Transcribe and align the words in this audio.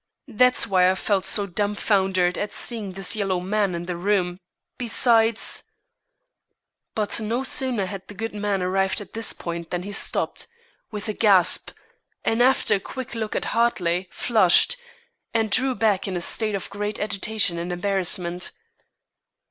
That's 0.29 0.65
why 0.65 0.89
I 0.89 0.95
felt 0.95 1.25
so 1.25 1.45
dumbfoundered 1.45 2.35
at 2.35 2.51
seeing 2.51 2.93
this 2.93 3.15
yellow 3.15 3.39
man 3.39 3.75
in 3.75 3.85
the 3.85 3.95
room; 3.95 4.39
besides" 4.79 5.61
But 6.95 7.19
no 7.19 7.43
sooner 7.43 7.85
had 7.85 8.07
the 8.07 8.15
good 8.15 8.33
man 8.33 8.63
arrived 8.63 8.99
at 8.99 9.13
this 9.13 9.31
point 9.31 9.69
than 9.69 9.83
he 9.83 9.91
stopped, 9.91 10.47
with 10.89 11.07
a 11.07 11.13
gasp, 11.13 11.69
and 12.25 12.41
after 12.41 12.73
a 12.73 12.79
quick 12.79 13.13
look 13.13 13.35
at 13.35 13.45
Hartley, 13.53 14.09
flushed, 14.11 14.75
and 15.35 15.51
drew 15.51 15.75
back 15.75 16.07
in 16.07 16.17
a 16.17 16.21
state 16.21 16.55
of 16.55 16.71
great 16.71 16.99
agitation 16.99 17.59
and 17.59 17.71
embarrassment. 17.71 18.53